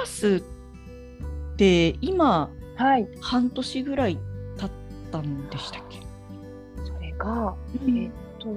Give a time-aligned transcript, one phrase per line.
[0.00, 0.42] ラス
[1.54, 4.18] って今、はい、半年ぐらい
[4.56, 4.70] 経っ
[5.10, 6.00] たんでしたっけ、
[6.84, 7.98] それが、うん。
[7.98, 8.48] えっと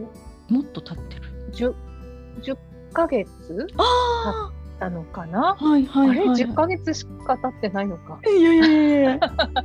[0.54, 1.22] もっと経ってる。
[1.54, 1.74] 10,
[2.42, 2.58] 10
[2.94, 3.28] ヶ月
[3.78, 8.20] あなのかな、あはいはいはい、あれ？10ヶ月しか経ってないのか。
[8.28, 9.20] いやいやいや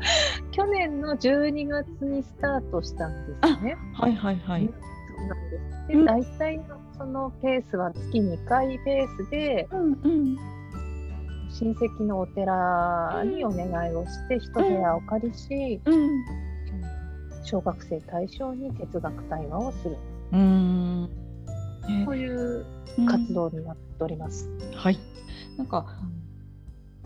[0.53, 3.77] 去年の12月にスタートしたんですね。
[3.95, 4.67] はいはいはい。
[4.67, 5.89] そうなんです。
[5.89, 6.05] で、うん。
[6.05, 6.65] 大体の
[6.97, 10.37] そのペースは月2回ペースで、うんうん
[11.59, 16.25] 親戚のお寺にお願いをして、一部屋をお借りし、うん
[17.45, 19.97] 小学生対象に哲学対話をする。
[20.33, 21.09] うーん。
[22.09, 22.67] ういう
[22.99, 24.51] うん活動になっております。
[24.75, 24.99] はい。
[25.57, 25.87] なんか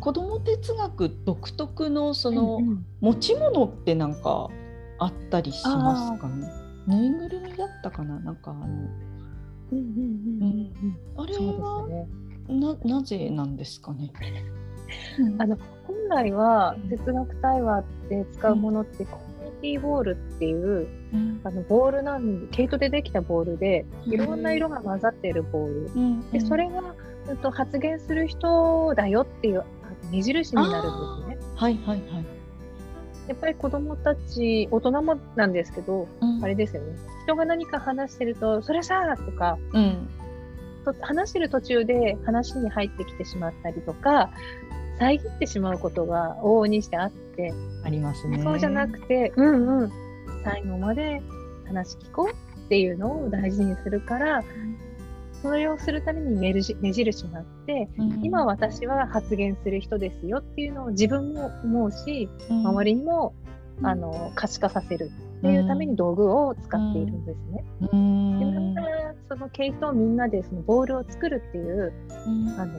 [0.00, 4.48] 子ども哲学独特のその、うんうん持ち物ってなんか
[4.98, 6.46] あったりしますかね？
[6.86, 8.19] ぬいぐるみだったかな？
[8.20, 8.88] なんかあのうん
[9.72, 9.84] うん
[10.41, 10.72] うん
[11.16, 12.08] うんあれそうはですね。
[12.51, 14.12] ななぜなんですかね？
[15.39, 15.56] あの
[15.87, 21.41] 本来は哲学対話で使うものって、コミュニティボールっていううん。
[21.45, 26.31] あのボールなん毛糸でできたボールでいろんな色が混ざっているボール、うん。
[26.31, 26.95] でそれが、
[27.28, 29.65] うんと、発言する人だよっていうあ
[30.11, 31.53] 目印になるんですね。
[31.56, 32.25] はいはいはい。
[33.28, 36.43] やっぱり子どもたち大人もなんですけどうん。
[36.45, 36.97] あれですよね。
[37.25, 40.09] 人が何か話してると「それさ!」とかうん。
[40.19, 40.19] と
[41.00, 44.31] 話してる途中で話に入ってきてしまったりとか
[44.98, 48.42] 遮ってしまうことが往々にしてあって、ありますね。
[48.42, 49.91] そうじゃなくてうんうん
[50.45, 51.22] 最後まで
[51.67, 54.42] 話聞こうっていうのを大事にするから
[55.42, 56.53] それをするために目
[56.92, 63.34] 印があってうん今私は発言する人ですよっていうのを自分も思うし周りにも
[63.81, 67.65] うんあの可視化させるっていうために道具を使っているんですね。
[67.92, 68.30] うん
[69.31, 71.92] その毛糸をみんなでそのボールを作るっていう
[72.27, 72.61] うん。
[72.61, 72.75] あの、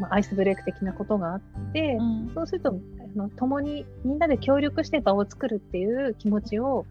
[0.00, 1.40] まあ、アイスブレイク的なことがあっ
[1.72, 2.32] て、うん。
[2.34, 6.84] そうするとあの共にみんなで協力して場を作るっていう気持ちを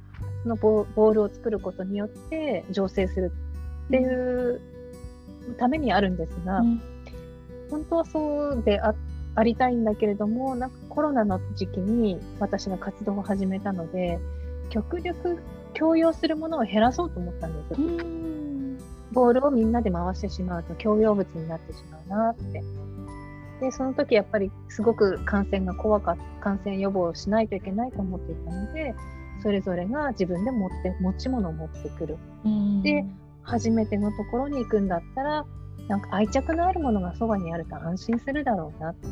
[0.43, 3.33] そのボボールを作ることによって醸成する
[3.87, 4.61] っていう
[5.59, 6.81] ためにあるんですが、うん。
[7.69, 8.95] 本当はそうであ
[9.35, 14.17] ありたいんだけれどもなんかコロナの時期に私が活動を始めたので
[14.69, 15.41] 極力
[15.73, 18.40] 強要するものを減らそうと思ったんです。
[19.11, 22.63] うんボールをみんなで回してしまうと共用物になってしまうなって。
[23.61, 28.95] で、その時やっぱりすごく感染が怖かった、感染予防をしないといけないと思っていたので、
[29.43, 32.17] それぞれが自分で持って、持ち物を持ってくる。
[32.43, 32.81] うん。
[32.81, 33.05] で
[33.43, 35.45] 初めてのところに行くんだったら、
[35.87, 39.07] なんか愛着のあるものがそばにあると安心するだろうなって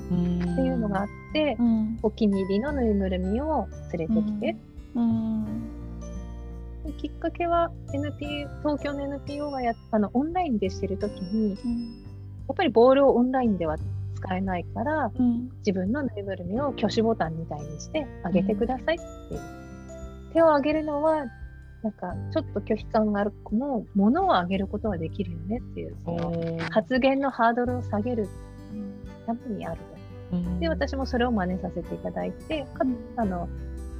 [0.62, 2.00] いうのがあって、うん。
[2.02, 4.56] お気に入りのぬいぐるみを連れてきて、
[6.98, 11.56] きっかけは NP 東京の NPO がやっあのオンラインでしてる時に、や
[12.54, 13.78] っぱりボールをオンラインでは
[14.20, 15.50] 使えないから、うん。
[15.60, 19.42] 自分のぬいぐるみを挙手ボタンみたいにしてあげてくださいっていう。
[20.34, 21.26] 手を挙げるのは、
[21.82, 28.28] なんかちょっと拒否感がある子も、物をあげることはできるよねっていう、その発言のハードルを下げる
[29.26, 29.82] ためにある
[30.32, 30.60] と。
[30.60, 32.86] で、私もそれを真似させていただいて、か
[33.16, 33.48] あの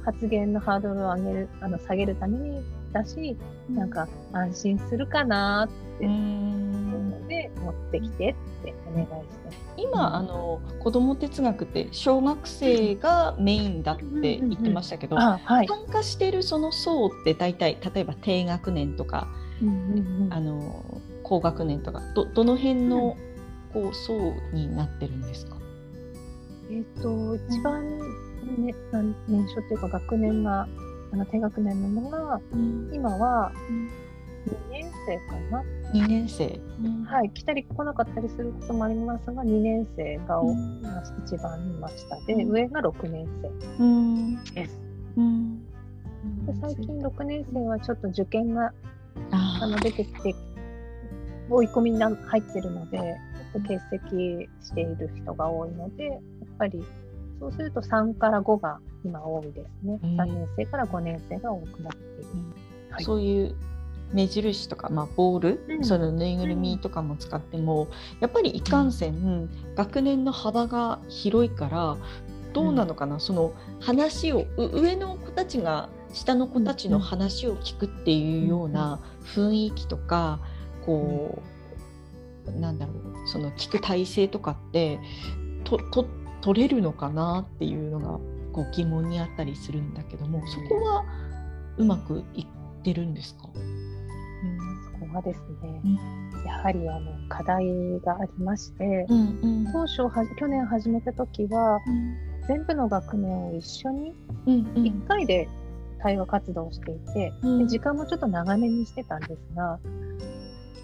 [0.04, 2.62] 発言のハードルを上げるあの下げるために
[2.92, 3.36] だし、
[3.68, 7.10] なんか安心するかなってうん。
[7.10, 9.60] ので、持ってきてってお願いして。
[9.76, 14.04] 今あの子ども哲学って小学生がメインだって
[14.38, 15.68] 言ってましたけど、あ、はい。
[15.68, 19.28] 参加しているその層って大体例えば低学年とか
[19.62, 20.34] うんうんうん。
[20.34, 23.16] あの高学年とかどどの辺の
[23.72, 25.56] こう層になってるんですか、
[26.70, 27.84] えっ、と、一番、
[28.42, 28.74] ね、
[29.28, 30.66] 年少っていうか学年が、
[31.12, 32.40] あの低学年なのが、
[32.92, 33.52] 今は
[34.46, 35.64] 2年生かな。
[35.92, 36.60] 2年生、
[37.06, 40.82] はい、来たり来なかったりすることもありますが、2年生がおうん。
[41.24, 42.16] 一番いました。
[42.26, 42.50] で、うん。
[42.50, 43.82] 上が6年生。
[43.82, 44.44] うん。
[44.54, 44.80] です。
[45.16, 45.66] うん。
[46.46, 48.72] で最近6年生はちょっと受験が
[49.32, 50.34] ああの出てきて、
[51.48, 56.20] 追い込みにな入ってるので、ちょっと欠席している人が多いので、やっ
[56.56, 56.84] ぱり
[57.40, 59.98] そうすると3から5が今多いですね。
[60.02, 60.20] うん。
[60.20, 62.24] 3年生から5年生が多くなっている。
[62.90, 63.04] はい。
[63.04, 63.56] そういう
[64.12, 65.84] 目印とか、まあ、ボール、うん。
[65.84, 67.88] そのぬいぐるみとかも使っても、
[68.20, 71.96] やっぱりいかんせん、学年の幅が広いから
[72.52, 79.00] どうなのかな、その話をう上の子たちが下の子たちの話を聞くっていうような
[79.34, 80.40] 雰囲気とか、
[80.84, 81.40] こ
[82.46, 84.98] うなんだろうその聞く体制とかって
[85.64, 86.06] とと
[86.40, 88.18] 取れるのかなっていうのが
[88.52, 91.04] こう疑問にあったりするんだけどもそこは
[91.76, 92.46] うまくいっ
[92.82, 93.90] てるんですか、うん
[95.00, 96.44] そこはですね、うん。
[96.44, 97.66] やはりあの課題
[98.00, 99.72] がありまして、うんうん。
[99.72, 101.78] 当初は去年始めた時は
[102.48, 104.14] 全部の学年を一緒に
[104.46, 104.84] うんうん。
[104.84, 105.48] 1回で
[106.02, 107.58] 対話活動をしていて、うん。
[107.60, 109.78] で時間もちょっと長めにしてたんですが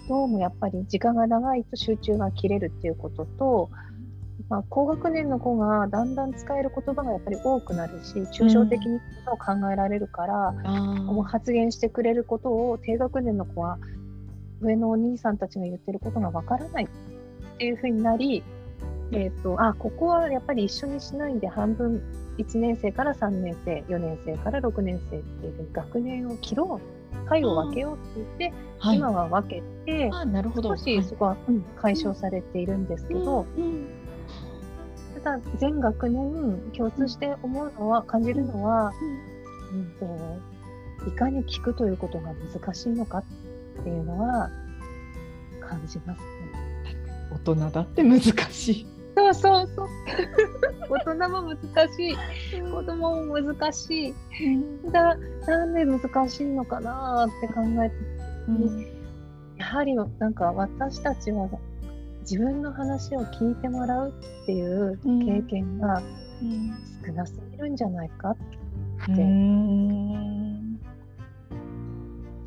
[0.07, 3.69] どうもやっぱり時間が長いと集中が切れるっていうことと、
[4.49, 10.53] まあ、高学年の子がだんだん使える言葉がやっぱり多くなるし抽象的にことを考えられるから、
[11.21, 13.77] う発言してくれることを低学年の子は
[14.61, 16.87] 上のお兄さんたちが言ってることがわからないっ
[17.57, 18.41] ていうふうになり、
[19.11, 22.01] えー、とあここはやっぱり一緒にしないで半分
[22.37, 26.97] 1年生から3年生4年生から6年生っていうふうに学年を切ろう
[27.27, 28.97] 回を分けようって言って、はい。
[28.97, 30.77] 今は分けてあなるほど。
[30.77, 33.96] 少しそこは、うん解消されているんですけど、うんうん
[35.27, 38.93] ただ全学年共通して思うのは感じるのは、
[39.73, 43.23] うんといかに聞くということが難しいのかっ
[43.83, 44.49] ていうのは
[45.59, 46.95] 感じますね。
[47.31, 48.87] 大人だって難しい。
[49.17, 49.87] そうそうそう。
[50.89, 52.15] 大人も難しい。
[52.71, 54.13] 子供も難しい。
[54.91, 57.95] だなんで難しいのかなって考えて、
[59.57, 61.49] やはりなんか私たちは
[62.29, 64.09] 自分の話を聞いてもらう
[64.43, 66.01] っていう経験が
[67.05, 70.77] 少なすぎるんじゃないかって、うん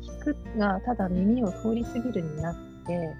[0.03, 2.55] 聞くがただ耳を通り過ぎるになっ
[2.85, 3.15] て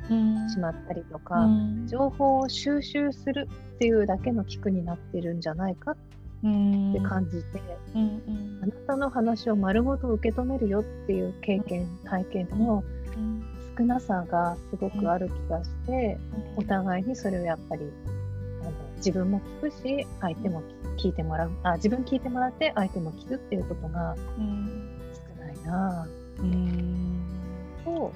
[0.53, 1.87] しまったりとか、うん。
[1.87, 5.95] 情報を収集するっていうだけの聞くになってるんじゃないか
[6.43, 6.91] うん。
[6.91, 7.59] って感じて、
[7.95, 12.83] うんあなたの話を丸ごと受け止めるよっていう経験体験の
[13.17, 13.30] うん
[13.77, 16.18] 少なさがすごくある気がして、
[16.56, 17.83] お互いにそれをやっぱり
[18.62, 20.62] あの自分も聞くし相手も
[20.97, 25.00] 聞いてもらうあ自分聞いてもらって相手も聞くっていうことがうん。
[25.38, 26.07] 少ないな
[26.39, 27.21] うん。
[27.81, 28.13] ぁと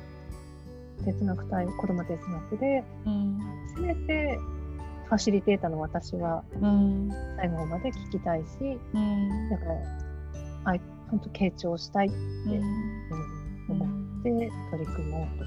[1.04, 2.20] 哲学対子ども哲
[2.52, 3.40] 学でうん。
[3.76, 4.40] せめて
[5.06, 7.10] ファシリテーターの私はうん。
[7.38, 8.46] 最後まで聞きたいし
[8.94, 9.50] うん。
[9.50, 9.74] だから
[10.66, 10.76] あ
[11.10, 12.85] 本当傾聴したいって、うん
[14.32, 15.46] て取り組もうと。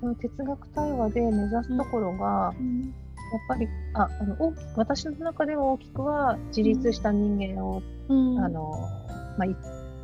[0.00, 2.54] この哲学対話で目指すところが、
[3.32, 8.38] やっぱりああの大きく私の中では大きくは自立した人間を、うん。
[8.44, 8.88] あの
[9.36, 9.56] まあ、い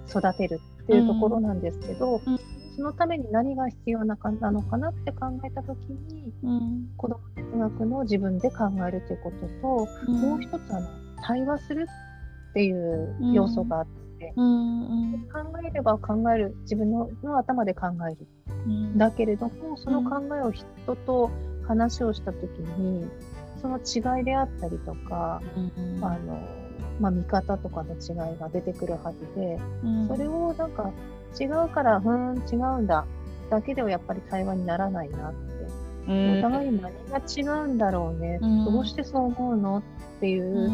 [0.08, 2.38] 育てるっていうところなんですけど、うん。
[2.76, 6.88] そのために何が必要なかなのかなって考えた時にうん。
[6.96, 10.88] 子ども哲学の自分で考えるということと、うんもう一つあの
[11.22, 11.86] 対話する
[12.50, 14.03] っていう要素があって、
[14.36, 18.26] うん考えれば考える自分のの頭で考える。
[18.66, 18.98] うん。
[18.98, 20.66] だけれどもその考えを人
[21.06, 21.30] と
[21.66, 22.48] 話をした時
[22.78, 23.06] に
[23.60, 26.38] その違いであったりとか、うんあの
[27.00, 30.08] まあ、見方とかの違いが出てくるはずでうん。
[30.08, 30.90] それをなんか
[31.40, 33.04] 違うからふーん違うんだ
[33.50, 35.38] だけではやっぱり対話にならないなって、
[36.08, 36.38] うん。
[36.38, 38.64] お互いに何が違うんだろうね、うん。
[38.64, 39.82] どうしてそう思うのっ
[40.20, 40.70] ていう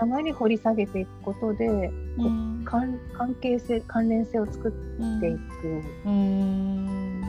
[0.00, 2.62] う、んお互いに掘り下げていくことでうん。
[2.64, 5.82] 関関係性関連性を作っていく。
[6.06, 7.22] うん。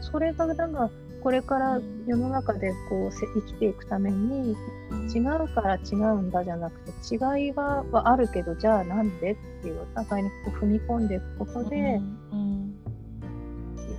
[0.00, 0.90] それがなんか
[1.22, 4.56] これから世の中でこうせ生きていくために
[5.14, 12.00] 違うから違うんだじゃなくて違いははあるけどじゃあなんでっていうお互いにこう踏み込んでいくことで、
[12.32, 12.76] うん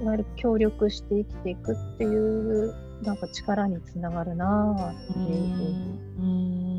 [0.01, 5.25] いわゆる協力して生きていくっていうなんか力につながるなあっていう。
[5.25, 6.70] ふうにうん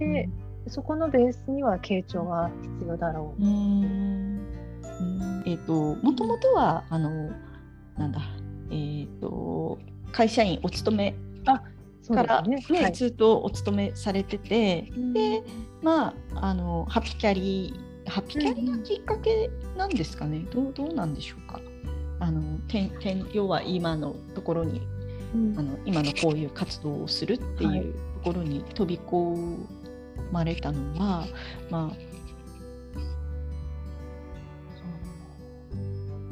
[0.00, 0.28] で
[0.66, 3.44] そこのベースには傾聴が必要だろう。
[3.44, 4.40] うん。
[5.46, 7.30] えっ、ともともとはあの
[7.96, 8.20] なんだ
[8.70, 9.78] えっ、と
[10.12, 11.14] 会社員お勤め
[12.02, 12.56] そうから、ね。
[12.70, 12.92] ねはい。
[12.92, 15.42] ずっとお勤めされてて、で
[15.82, 17.74] まああのハピキャリ
[18.06, 21.60] ハピキャリがきっかけなんですかね、どうどうなんでしょうか。
[22.18, 24.82] あのてんてん要は今のところに
[25.34, 25.58] うん。
[25.58, 27.78] あの今のこういう活動をするってはい。
[27.78, 29.56] いうところに飛び込
[30.32, 31.26] まれたのは、
[31.70, 31.92] ま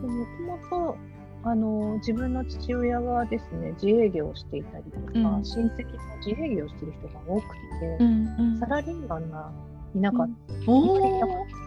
[0.01, 0.27] も
[0.71, 0.97] ともと
[1.45, 5.45] あの自分の父親がですね自営業をしていたりとか、うん。
[5.45, 7.43] 親戚も自営業をしてる人が多く
[7.81, 8.61] て、あ、うんうん。
[8.61, 9.53] サラリーマンが
[9.95, 10.29] いなかっ
[10.67, 10.99] お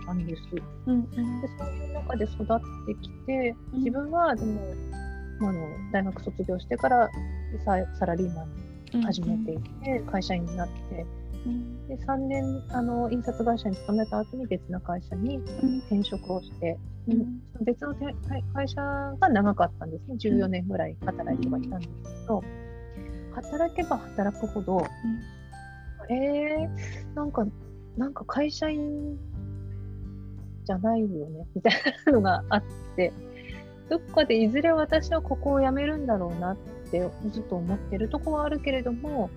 [0.06, 0.42] たんです。
[0.56, 1.06] でうんうん。
[1.58, 3.80] そういう中で育ってきてうん。
[3.80, 4.62] 自分はでも、
[5.42, 7.10] あの大学卒業してから
[7.66, 11.06] ササラリーマンに始めていって、会社員になって。
[11.46, 11.88] うん。
[11.88, 15.78] で3年あの印刷会社に勤めた後に別の会社にうん。
[15.80, 17.42] 転職をして、うん。
[17.64, 18.82] 別のて会会社
[19.20, 20.16] が長かったんですね。
[20.16, 22.44] 14年ぐらい働いてはいたんですけど、
[23.34, 24.86] 働けば働くほど、
[26.10, 27.46] えー、なんか
[27.98, 29.18] なんか会社員
[30.66, 31.74] じゃないよねみたい
[32.06, 32.64] なのがあっ
[32.96, 33.12] て
[33.90, 39.30] どっかでいずれ私はここを辞めるんだろうなってずっと思ってるとこはあるけれども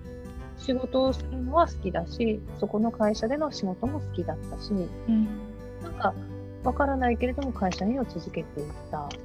[0.58, 5.28] 仕事をするのは好きだしそこの会社での仕事も好きだったし、うん、
[5.82, 6.14] なんか
[6.62, 9.16] わからないけれども会社には続けていったんで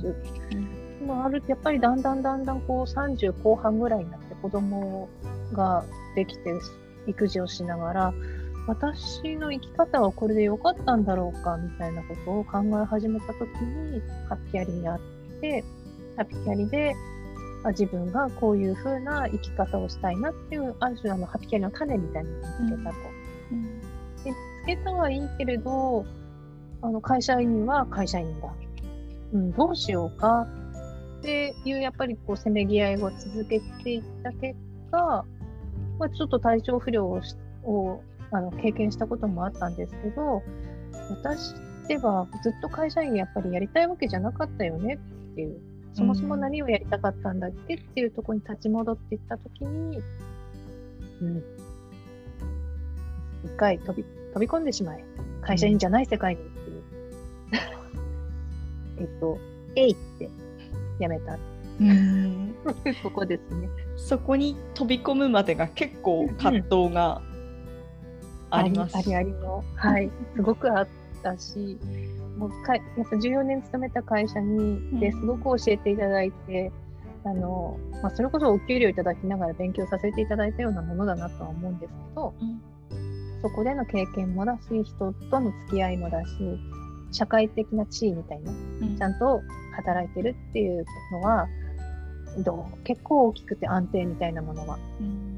[0.00, 0.16] す。
[0.52, 5.08] うんうん、あるやっぱりだんだんだんだんこう30後半ぐらいになって子供
[5.52, 5.84] が
[6.14, 6.52] できて
[7.06, 8.14] 育児をしながら
[8.66, 15.00] 私の生き方はこれで良かったんだろうかみたいなことを考え始めた時にハッピキャリにあっ
[15.40, 15.64] て
[16.16, 16.94] ハッピキャリで
[17.64, 22.96] あ自分がこういう風な生き方をしたいなっていうある種あのハッピキャリの種みたいなのを見つけたと。
[23.52, 23.86] うん、で
[24.64, 26.04] つけたはいいけれど
[26.82, 28.52] あの会社員は会社員だ、
[29.32, 30.46] うん、どうしようか。
[31.20, 34.56] っていうやっぱりこうせめぎ合いを続けていった結
[34.90, 35.24] 果、
[36.00, 37.20] まあ、ちょっと体調不良を
[37.62, 38.02] を
[38.32, 40.42] あの経験したこともあったんですけど
[41.10, 41.54] 私
[41.86, 44.98] ではずっと会社員やっぱりやりたいわけじゃなかったよね
[45.32, 45.60] っていう
[45.94, 50.00] そもそも何をやりたかったんだっけっていうところに立ち戻っていった時に、
[51.20, 51.42] うん、
[53.44, 55.04] 一回飛び飛び込んでしまえ。
[55.42, 56.82] 会社員じゃない世界にっていう、
[59.00, 59.38] えっと
[59.76, 60.30] 「えい!」って
[60.98, 61.36] やめた。
[61.80, 62.54] うん。
[63.02, 63.68] そこですね。
[63.96, 67.20] そこに飛び込むまでが結構葛藤が
[68.50, 68.96] あります。
[68.96, 70.88] ありありの、はい、すごくあっ
[71.22, 71.78] たし、
[72.42, 76.72] もうかやっぱ14年勤めた会社にですごく教えていただいて、
[77.24, 86.28] うん、あのまあ、それこそお給料いただきながら勉強させていただいたようなものだなとは思うんですけど、うん、そこでの経験もだし人との付き合いもだし
[87.12, 88.54] 社会的な地位みたいな、う
[88.86, 89.40] ん、ちゃんと
[89.76, 91.46] 働いてるっていうのは
[92.38, 94.78] どう結構大きくて安定みたいなものは。
[95.00, 95.32] うん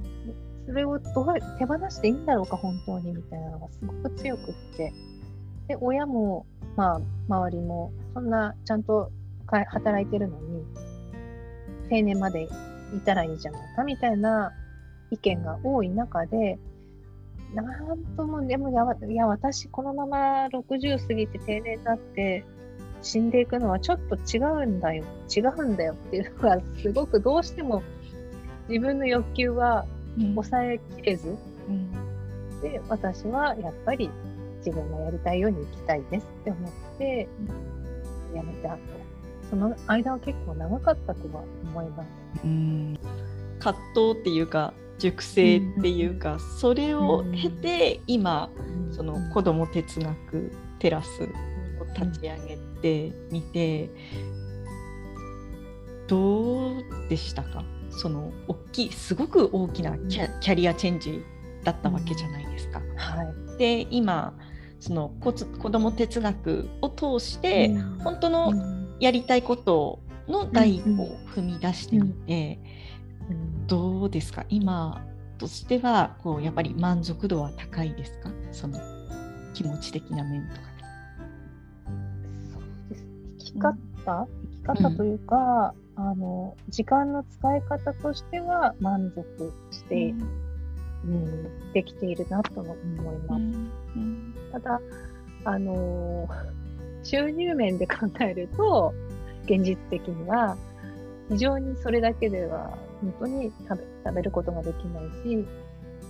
[0.67, 1.27] それをどう
[1.59, 4.93] 手放していいんだろうか、本当にみたいなのがすごく強くって。
[5.69, 9.11] で、親も、まあ、周りも、そんなちゃんと
[9.47, 10.65] 働いてるのに、
[11.89, 12.45] 定年まで
[12.95, 14.53] いたらいいじゃないかみたいな
[15.11, 16.59] 意見が多い中で、
[17.55, 22.45] なんとも、でもや、いや、私、このまま60過ぎて定年になって、
[23.03, 25.05] 死んでいくのはちょっと違うんだよ、
[25.35, 27.83] 違うんだよっていうのが、すごくどうしても
[28.69, 29.85] 自分の欲求は
[30.17, 31.37] 抑えきれず、
[31.69, 34.11] うん、で私はやっぱり
[34.65, 37.29] 自分がやりたいように生きたいですって思って
[38.35, 38.79] やめたと
[39.51, 42.07] その間は結構長かったとは思います。
[42.45, 42.99] うん。
[43.61, 48.51] 葛藤っていうか熟成っていうか、うん、それを経て、今、
[48.89, 51.27] うん、その子ども哲学テラスを
[51.95, 52.57] 立ち上げ
[53.11, 53.91] てみて、
[56.07, 57.65] どうでしたか？
[57.91, 61.23] その大きいすごく大きなキャキャリアチェンジ
[61.65, 62.81] だったわけじゃないですか。
[62.97, 63.23] は
[63.55, 64.35] い、で今
[64.85, 68.53] その子子ども哲学を通して、うん、本当の
[69.01, 72.59] やりたいことの第一歩を踏み出してみて、
[73.31, 73.37] うん。
[73.37, 74.45] うん、どうですか？
[74.51, 75.03] 今
[75.39, 78.29] としてはこうやっぱり満足度は高いですか？
[78.53, 78.79] その
[79.55, 80.61] 気持ち的な面とか。
[82.53, 83.07] そうです。
[83.39, 90.11] 生き方、生き方というか、あの時間の使い方としては満足して、
[91.07, 92.77] うん、うん、できているなと思い
[93.27, 93.43] ます。
[94.55, 94.81] うん、ただ
[95.45, 96.29] あの
[97.03, 98.95] 収入面で考えると
[99.45, 100.57] 現実的には
[101.31, 105.47] 非常にそれだけでは本当に食べ食べることができないし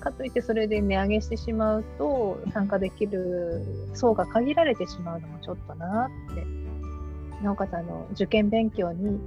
[0.01, 6.65] かといってそれで値上げしてしまうと参加できる層が限られてしまうのもちょっとなって。
[7.45, 9.21] なおかつあの受験勉強に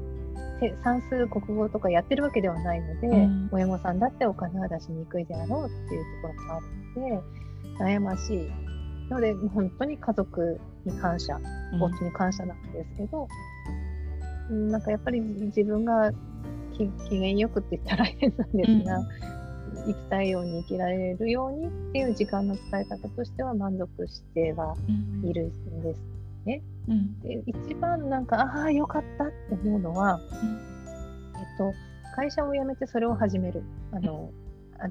[0.83, 6.65] 算数国語とかやってるわけではないので、うん、親御さんだってお金は出しにくいであろうっていうところもある
[7.01, 7.19] の
[7.77, 8.51] で悩ましい
[9.09, 11.39] ので本当に家族に感謝
[11.73, 13.27] 夫に感謝なんですけど、
[14.49, 16.11] うん、なんかやっぱり自分が
[16.77, 19.07] 機嫌よくって言ったら変なんですが、うん、
[19.87, 24.75] 生きたいように生きられるようにっていう時間の使い方としては満足しては
[25.23, 26.01] いるんです
[26.45, 26.61] ね。
[26.87, 30.59] うん、で一番なんかああよかったって思うのは、うん、
[31.39, 31.73] えっと、
[32.15, 33.63] 会社を辞めてそれを始める。
[33.91, 34.31] あの、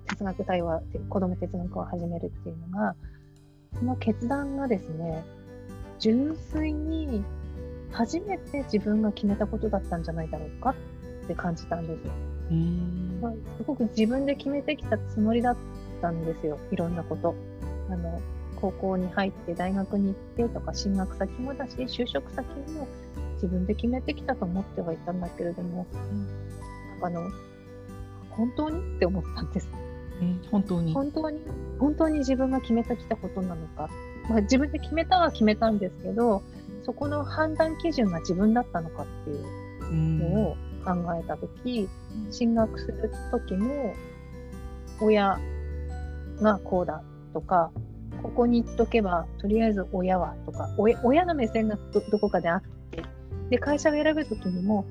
[0.08, 2.96] 哲学対話子ども哲学を始めるっていうのが
[3.78, 5.25] その決断がですね
[5.99, 7.25] 純粋に
[7.92, 10.71] 初めて自分が決めたことだったんじゃないだろうか
[11.25, 12.00] って感じたんです。
[12.50, 15.56] うんまあ、すごく自分で決めてきたつもりだっ
[16.00, 17.35] たんですよいろんなこと。
[17.88, 18.21] あの
[18.56, 22.88] 高校に入って大学に行ってとか進学先もだし就職先も
[23.35, 25.97] 自分で決めてきたと思ってはいたんだけれども、う
[27.02, 27.30] ん、あの
[28.30, 29.68] 本当にって思ったんです。
[30.20, 30.94] うん、本当に。
[30.94, 31.40] 本当に
[31.78, 33.90] 本当に自分が決めてきたことなのか、
[34.28, 36.42] まあ、自分で決めたは決めたんですけど
[36.85, 41.88] そこの判断基準が自分だったのかっていうのを考えた時、
[42.30, 43.94] 進学する時も
[45.00, 45.38] 親
[46.40, 47.70] がこうだとか
[48.23, 51.76] ここに行っとけばとりあえず親はとか親の目線が
[52.11, 53.02] どこかであって
[53.50, 54.87] で会社を選ぶ時にも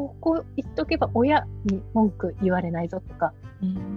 [0.00, 3.34] ここ行っとけば親に文句言われないぞとか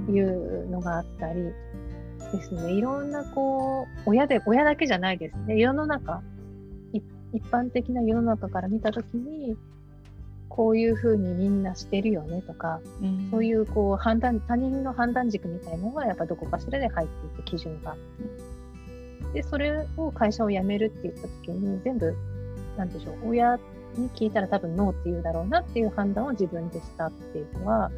[0.09, 1.53] いうのがあったり
[2.33, 2.73] ですね。
[2.73, 5.57] いろんなこう親で親だけじゃないですね。
[5.57, 6.21] 世の中
[6.91, 9.55] 一般的な世の中から見た時に
[10.49, 17.95] こういうふうにみんなしてるよねとか、うん、そういうこう判断他人の判断軸みたいなのがやっぱどこかしらで入っていて基準が。
[19.33, 22.13] でそれを会社を辞めるって言った時に全部
[22.77, 23.57] なんでしょう親
[23.97, 27.91] に聞いたら多分ノーって言うだろうなっていう判断を自分でしたっていうのは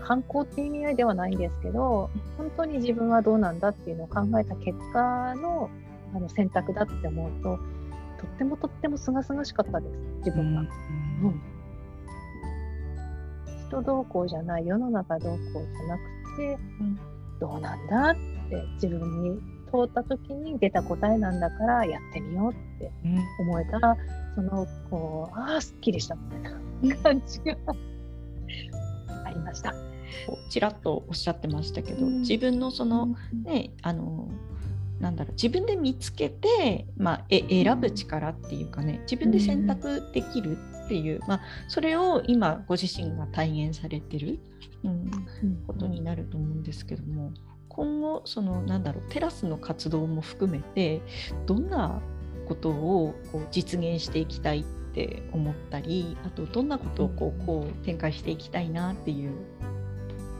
[0.00, 5.70] 反抗っていう意味合いではないんですけど本当に自分はどうなんだっていうのを考えた結果の
[6.14, 7.58] あの選択だって思うと
[8.18, 10.60] とってもとってもすがすがしかったです自分が。
[10.60, 11.40] うん、
[13.68, 16.98] 人どうこうじゃない世の中どうこうじゃなくて、うん、
[17.40, 18.14] どうなんだっ
[18.48, 22.90] て自分に通った時に出た答えなんだからやってみようって
[23.40, 23.78] 思えた。
[23.78, 23.96] ら、うん、
[24.34, 27.56] そのこうああすっきりしたみたいな感じが
[29.24, 29.74] ありました。
[30.48, 34.28] ちらっとおっしゃってましたけど、自分のそのねあの
[35.00, 44.38] なんだろう自分で見つけて、まあ、え選ぶ力っていうかね自分で選択できるっていう、まあ、それを今ご自身が体現されてる、
[44.84, 45.10] うん、
[45.66, 47.32] ことになると思うんですけども
[47.76, 51.02] 今後そのなんだろうテラスの活動も含めて
[51.44, 52.00] どんな
[52.48, 54.64] ことをこう実現していきたいっ
[54.94, 59.32] て思ったりあとどんなことをこうこう展開していきたいなっていう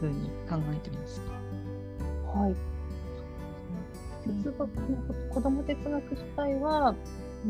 [0.00, 1.32] ふうに考えてますか？
[2.38, 2.54] はい。
[4.26, 4.74] 哲学の
[5.30, 6.94] 子ども哲学自体はあ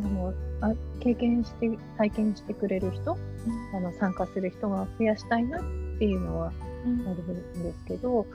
[0.08, 3.16] のあ経験して体験してくれる人、
[3.74, 5.62] あの参加する人が増やしたいなっ
[5.98, 6.52] ていうのはあ
[6.84, 8.34] るんですけど、あ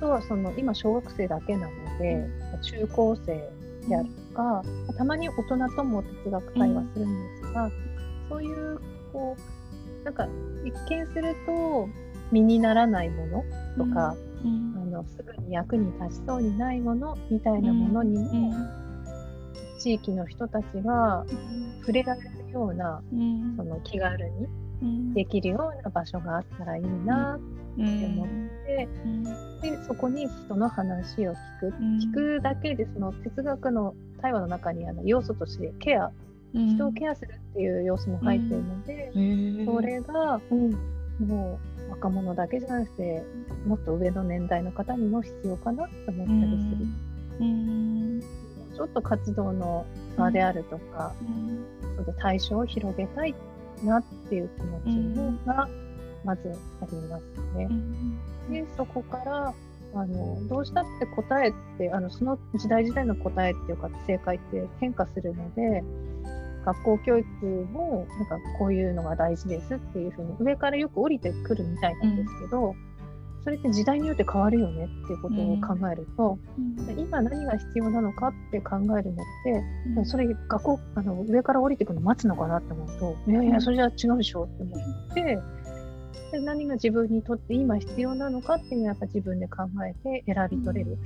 [0.00, 2.26] とはその今小学生だけなので、
[2.62, 3.26] 中高生
[3.88, 4.62] であるとか、
[4.96, 7.70] たまに大人とも哲学会話するんですが、
[8.28, 8.80] そういう
[9.12, 10.26] こうなんか
[10.64, 11.88] 一見すると
[12.32, 13.44] 身にならないもの
[13.76, 18.54] とか、うん、あのすぐに役に立ちそうにないものみたいなものにも、
[19.78, 21.24] 地域の人たちが
[21.80, 23.02] 触れられるような、
[23.56, 24.46] その気軽に
[25.14, 27.38] できるような場所があったらいいな。
[27.74, 28.28] って思っ
[28.66, 28.88] て、
[29.62, 36.10] でそこに人の話を聞く、聞くだけでその哲学の対話の中にあの要素としてケア
[36.52, 40.70] 人をケアするっていう要素も入っているので、それが、うん、
[41.26, 43.22] もう若者だけじゃなくて
[43.66, 46.86] もっと上の年代の方にも必要かなと思ったりする。
[47.40, 48.20] うん。
[48.76, 51.66] ちょっと活動の場であるとか、うん、
[51.96, 53.34] それで対象を広げたい
[53.84, 55.68] なっていう気持ちが
[56.24, 57.22] まずあります
[57.56, 57.68] ね。
[57.70, 59.54] うん、でそこから
[59.94, 65.82] あのどうしたって答えってあのその時代時代の答えっていうか正解って変化するので
[66.64, 72.76] 学校教育もなんかこういうのが大事ですっていうふうに上からよく降りてくるみたいなんですけど、うん、
[73.42, 79.02] それって時代によって変わるよねっていうことを考えると、うん、今何が必要なのかって考えるのっ
[79.44, 79.62] て、
[79.96, 85.38] うん、それ学校あの上から降りてくるの待つのかなって思うと、いやいやそれじゃ違うでしょって思って。
[86.32, 90.98] で何が自分にとって今必要なのかっていうのはやっぱ自分で考えて選び取れる、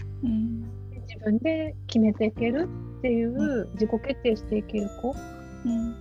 [1.08, 2.68] 自分で決めていける
[2.98, 5.14] っていう自己決定していける子。
[5.64, 5.94] うん、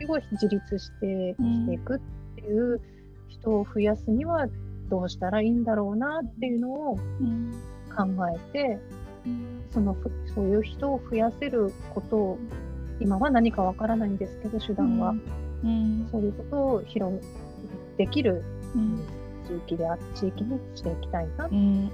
[0.00, 2.00] すごい自立してしていくっ
[2.36, 2.80] ていう
[3.28, 4.46] 人を増やすには
[4.92, 8.78] どうしたらいいんだろうなっていうのを考えて、
[9.24, 9.96] うん、その
[10.34, 12.38] そういう人を増やせることを
[13.00, 15.14] 今は何かわからないんですけど手段は、
[15.64, 17.16] うん、そういうことを広
[17.96, 18.44] できる
[19.48, 21.90] 地域であ地域にしていきたいな、うん